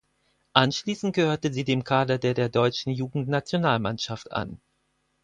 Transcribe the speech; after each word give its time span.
Anschließend 0.53 1.13
gehörte 1.15 1.53
sie 1.53 1.63
dem 1.63 1.83
Kader 1.83 2.17
der 2.17 2.33
der 2.33 2.49
deutschen 2.49 2.91
Jugendnationalmannschaft 2.91 4.31
an. 4.31 4.59